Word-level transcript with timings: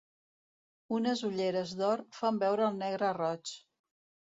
Unes 0.99 1.21
ulleres 1.29 1.75
d'or 1.83 2.05
fan 2.21 2.43
veure 2.49 2.69
el 2.73 2.85
negre 2.85 3.17
roig. 3.23 3.59